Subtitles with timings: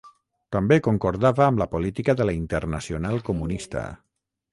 [0.53, 3.85] També concordava amb la política de la Internacional Comunista.